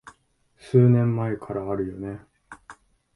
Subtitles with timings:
[0.57, 2.21] 数年前からあるよね